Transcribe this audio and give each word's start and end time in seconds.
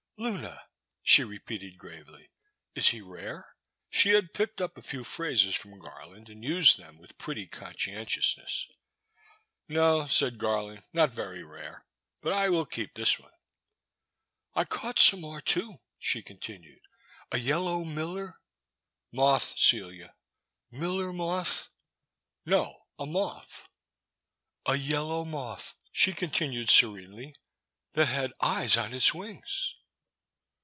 *' 0.21 0.21
Luna," 0.31 0.61
she 1.01 1.23
repeated 1.23 1.79
gravely, 1.79 2.29
*' 2.51 2.75
is 2.75 2.89
he 2.89 3.01
rare?" 3.01 3.55
She 3.89 4.09
had 4.09 4.35
picked 4.35 4.61
up 4.61 4.77
a 4.77 4.83
few 4.83 5.03
phrases 5.03 5.55
from 5.55 5.79
Garland 5.79 6.29
and 6.29 6.43
used 6.43 6.77
them 6.77 6.99
with 6.99 7.17
pretty 7.17 7.47
conscientiousness. 7.47 8.67
No," 9.67 10.05
said 10.05 10.37
Garland, 10.37 10.83
not 10.93 11.11
very 11.11 11.43
rare— 11.43 11.87
^but 12.21 12.33
I 12.33 12.49
will 12.49 12.67
keep 12.67 12.93
this 12.93 13.17
one." 13.17 13.31
I 14.53 14.63
caught 14.63 14.99
some 14.99 15.21
more, 15.21 15.41
too," 15.41 15.81
she 15.97 16.21
continued, 16.21 16.81
a 17.31 17.39
yellow 17.39 17.83
miller 17.83 18.35
—"*' 18.97 19.11
Moth, 19.11 19.55
CeUa."'' 19.57 20.11
Miller 20.71 21.11
moth—" 21.13 21.71
z6 22.45 22.45
242 22.45 22.45
The 22.45 22.45
Bay's 22.45 22.45
Sister. 22.45 22.45
*' 22.45 22.45
No— 22.45 22.85
a 22.99 23.05
moth— 23.07 23.69
"A 24.67 24.75
yellow 24.77 25.25
moth," 25.25 25.73
she 25.91 26.13
continued 26.13 26.69
serenely,'' 26.69 27.33
that 27.93 28.05
had 28.05 28.33
eyes 28.39 28.77
on 28.77 28.93
its 28.93 29.15
wings." 29.15 29.77